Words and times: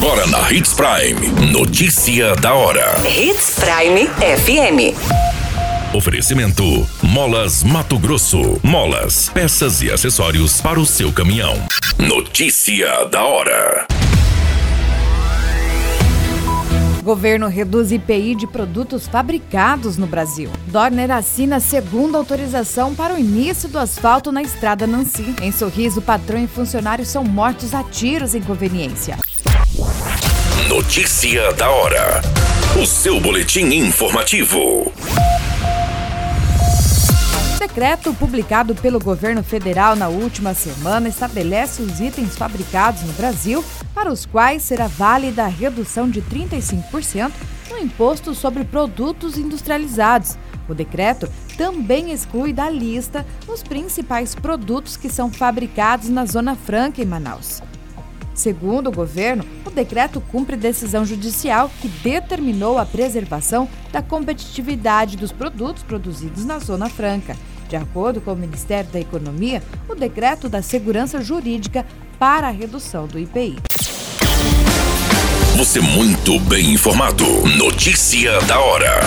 Agora 0.00 0.28
na 0.28 0.52
Hits 0.52 0.74
Prime. 0.74 1.50
Notícia 1.50 2.36
da 2.36 2.54
hora. 2.54 2.94
Hits 3.04 3.56
Prime 3.58 4.06
FM. 4.06 4.94
Oferecimento: 5.92 6.62
Molas 7.02 7.64
Mato 7.64 7.98
Grosso. 7.98 8.60
Molas, 8.62 9.28
peças 9.30 9.82
e 9.82 9.90
acessórios 9.90 10.60
para 10.60 10.78
o 10.78 10.86
seu 10.86 11.12
caminhão. 11.12 11.56
Notícia 11.98 13.06
da 13.06 13.24
hora. 13.24 13.88
Governo 17.02 17.48
reduz 17.48 17.90
IPI 17.90 18.36
de 18.36 18.46
produtos 18.46 19.08
fabricados 19.08 19.96
no 19.96 20.06
Brasil. 20.06 20.48
Dorner 20.68 21.10
assina 21.10 21.58
segunda 21.58 22.18
autorização 22.18 22.94
para 22.94 23.14
o 23.14 23.18
início 23.18 23.68
do 23.68 23.80
asfalto 23.80 24.30
na 24.30 24.42
estrada 24.42 24.86
Nancy. 24.86 25.34
Em 25.42 25.50
Sorriso, 25.50 26.00
patrão 26.00 26.40
e 26.40 26.46
funcionário 26.46 27.04
são 27.04 27.24
mortos 27.24 27.74
a 27.74 27.82
tiros 27.82 28.36
em 28.36 28.40
conveniência. 28.40 29.18
Notícia 30.68 31.50
da 31.54 31.70
hora. 31.70 32.20
O 32.78 32.84
seu 32.84 33.18
boletim 33.18 33.72
informativo. 33.72 34.92
O 37.54 37.58
decreto 37.58 38.12
publicado 38.12 38.74
pelo 38.74 38.98
governo 39.00 39.42
federal 39.42 39.96
na 39.96 40.08
última 40.08 40.52
semana 40.52 41.08
estabelece 41.08 41.80
os 41.80 42.00
itens 42.00 42.36
fabricados 42.36 43.00
no 43.00 43.14
Brasil 43.14 43.64
para 43.94 44.12
os 44.12 44.26
quais 44.26 44.62
será 44.62 44.88
válida 44.88 45.44
a 45.44 45.48
redução 45.48 46.06
de 46.06 46.20
35% 46.20 47.32
no 47.70 47.78
imposto 47.78 48.34
sobre 48.34 48.62
produtos 48.62 49.38
industrializados. 49.38 50.36
O 50.68 50.74
decreto 50.74 51.30
também 51.56 52.12
exclui 52.12 52.52
da 52.52 52.68
lista 52.68 53.24
os 53.48 53.62
principais 53.62 54.34
produtos 54.34 54.98
que 54.98 55.08
são 55.08 55.32
fabricados 55.32 56.10
na 56.10 56.26
Zona 56.26 56.54
Franca 56.54 57.00
em 57.00 57.06
Manaus. 57.06 57.62
Segundo 58.38 58.86
o 58.86 58.92
governo, 58.92 59.44
o 59.66 59.70
decreto 59.70 60.20
cumpre 60.20 60.56
decisão 60.56 61.04
judicial 61.04 61.68
que 61.80 61.88
determinou 61.88 62.78
a 62.78 62.86
preservação 62.86 63.68
da 63.90 64.00
competitividade 64.00 65.16
dos 65.16 65.32
produtos 65.32 65.82
produzidos 65.82 66.44
na 66.44 66.60
Zona 66.60 66.88
Franca. 66.88 67.36
De 67.68 67.74
acordo 67.74 68.20
com 68.20 68.32
o 68.32 68.36
Ministério 68.36 68.88
da 68.92 69.00
Economia, 69.00 69.60
o 69.88 69.94
decreto 69.96 70.48
dá 70.48 70.62
segurança 70.62 71.20
jurídica 71.20 71.84
para 72.16 72.46
a 72.46 72.52
redução 72.52 73.08
do 73.08 73.18
IPI. 73.18 73.56
Você 75.56 75.80
muito 75.80 76.38
bem 76.38 76.74
informado. 76.74 77.24
Notícia 77.56 78.40
da 78.42 78.60
hora. 78.60 79.00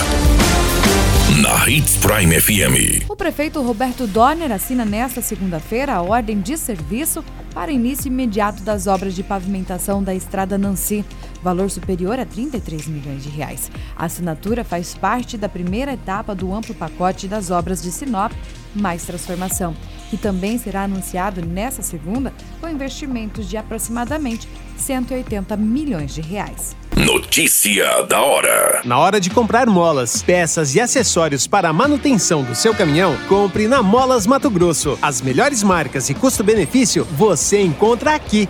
Na 1.40 1.66
Hits 1.66 1.96
Prime 1.96 2.42
FM. 2.42 3.08
O 3.08 3.16
prefeito 3.16 3.62
Roberto 3.62 4.06
Dorner 4.06 4.52
assina 4.52 4.84
nesta 4.84 5.22
segunda-feira 5.22 5.94
a 5.94 6.02
ordem 6.02 6.42
de 6.42 6.58
serviço 6.58 7.24
para 7.54 7.72
início 7.72 8.10
imediato 8.10 8.62
das 8.64 8.86
obras 8.86 9.16
de 9.16 9.24
pavimentação 9.24 10.04
da 10.04 10.14
estrada 10.14 10.58
Nancy, 10.58 11.06
valor 11.42 11.72
superior 11.72 12.20
a 12.20 12.26
33 12.26 12.86
milhões 12.88 13.24
de 13.24 13.30
reais. 13.30 13.72
A 13.96 14.06
assinatura 14.06 14.66
faz 14.66 14.94
parte 14.94 15.38
da 15.38 15.48
primeira 15.48 15.94
etapa 15.94 16.36
do 16.36 16.54
amplo 16.54 16.76
pacote 16.76 17.30
das 17.30 17.50
obras 17.50 17.82
de 17.82 17.94
Sinop 17.94 18.34
mais 18.76 19.06
transformação, 19.06 19.76
que 20.12 20.18
também 20.18 20.58
será 20.58 20.84
anunciado 20.84 21.42
nesta 21.42 21.82
segunda 21.82 22.34
com 22.60 22.68
investimentos 22.68 23.50
de 23.50 23.56
aproximadamente 23.56 24.46
180 24.78 25.56
milhões 25.56 26.14
de 26.14 26.20
reais. 26.20 26.76
Notícia 26.94 28.04
da 28.04 28.22
hora. 28.22 28.82
Na 28.84 29.00
hora 29.00 29.22
de 29.22 29.30
comprar 29.30 29.68
molas, 29.68 30.22
peças 30.22 30.76
e 30.76 30.82
acessórios 30.82 31.48
para 31.48 31.70
a 31.70 31.74
manutenção 31.74 32.44
do 32.44 32.54
seu 32.54 32.76
caminhão, 32.76 33.16
compre 33.30 33.70
na 33.70 33.82
Molas 33.82 34.28
Mato 34.28 34.50
Grosso. 34.50 35.00
As 35.02 35.22
melhores 35.22 35.64
marcas 35.64 36.10
e 36.10 36.14
custo-benefício 36.14 37.06
você 37.06 37.62
encontra 37.62 38.14
aqui. 38.14 38.50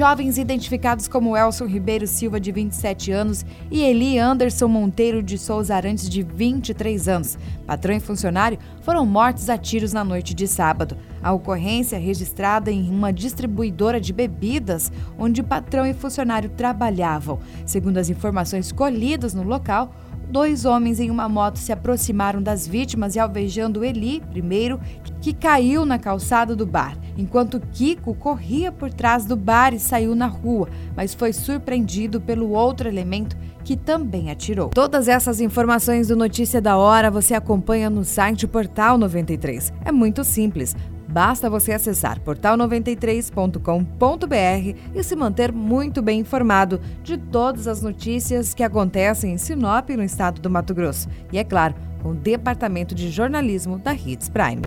Jovens 0.00 0.38
identificados 0.38 1.06
como 1.06 1.36
Elson 1.36 1.66
Ribeiro 1.66 2.06
Silva, 2.06 2.40
de 2.40 2.50
27 2.50 3.12
anos, 3.12 3.44
e 3.70 3.82
Eli 3.82 4.18
Anderson 4.18 4.66
Monteiro 4.66 5.22
de 5.22 5.36
Souza 5.36 5.76
Arantes, 5.76 6.08
de 6.08 6.22
23 6.22 7.06
anos, 7.06 7.38
patrão 7.66 7.94
e 7.94 8.00
funcionário, 8.00 8.58
foram 8.80 9.04
mortos 9.04 9.50
a 9.50 9.58
tiros 9.58 9.92
na 9.92 10.02
noite 10.02 10.32
de 10.32 10.48
sábado. 10.48 10.96
A 11.22 11.34
ocorrência 11.34 11.96
é 11.96 11.98
registrada 11.98 12.72
em 12.72 12.88
uma 12.88 13.12
distribuidora 13.12 14.00
de 14.00 14.10
bebidas, 14.10 14.90
onde 15.18 15.42
patrão 15.42 15.84
e 15.84 15.92
funcionário 15.92 16.48
trabalhavam. 16.48 17.38
Segundo 17.66 17.98
as 17.98 18.08
informações 18.08 18.72
colhidas 18.72 19.34
no 19.34 19.42
local, 19.42 19.94
dois 20.30 20.64
homens 20.64 21.00
em 21.00 21.10
uma 21.10 21.28
moto 21.28 21.58
se 21.58 21.72
aproximaram 21.72 22.42
das 22.42 22.66
vítimas 22.66 23.16
e 23.16 23.18
alvejando 23.18 23.84
Eli, 23.84 24.22
primeiro, 24.30 24.80
que 25.20 25.32
caiu 25.32 25.84
na 25.84 25.98
calçada 25.98 26.56
do 26.56 26.64
bar, 26.64 26.96
enquanto 27.16 27.60
Kiko 27.60 28.14
corria 28.14 28.72
por 28.72 28.92
trás 28.92 29.24
do 29.24 29.36
bar 29.36 29.74
e 29.74 29.78
saiu 29.78 30.14
na 30.14 30.26
rua, 30.26 30.68
mas 30.96 31.14
foi 31.14 31.32
surpreendido 31.32 32.20
pelo 32.20 32.50
outro 32.50 32.88
elemento 32.88 33.36
que 33.62 33.76
também 33.76 34.30
atirou. 34.30 34.70
Todas 34.70 35.08
essas 35.08 35.40
informações 35.40 36.08
do 36.08 36.16
Notícia 36.16 36.60
da 36.60 36.76
Hora 36.76 37.10
você 37.10 37.34
acompanha 37.34 37.90
no 37.90 38.04
site 38.04 38.46
Portal 38.46 38.96
93. 38.96 39.72
É 39.84 39.92
muito 39.92 40.24
simples. 40.24 40.74
Basta 41.10 41.50
você 41.50 41.72
acessar 41.72 42.20
portal93.com.br 42.20 44.78
e 44.94 45.02
se 45.02 45.16
manter 45.16 45.52
muito 45.52 46.00
bem 46.00 46.20
informado 46.20 46.80
de 47.02 47.18
todas 47.18 47.66
as 47.66 47.82
notícias 47.82 48.54
que 48.54 48.62
acontecem 48.62 49.32
em 49.32 49.38
Sinop, 49.38 49.90
no 49.90 50.04
estado 50.04 50.40
do 50.40 50.48
Mato 50.48 50.72
Grosso. 50.72 51.08
E 51.32 51.38
é 51.38 51.42
claro, 51.42 51.74
com 52.02 52.10
o 52.10 52.14
Departamento 52.14 52.94
de 52.94 53.10
Jornalismo 53.10 53.78
da 53.78 53.94
Hits 53.94 54.28
Prime. 54.28 54.62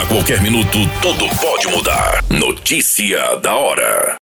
A 0.00 0.06
qualquer 0.06 0.40
minuto, 0.40 0.78
tudo 1.02 1.28
pode 1.40 1.68
mudar. 1.68 2.24
Notícia 2.30 3.36
da 3.36 3.54
hora. 3.56 4.16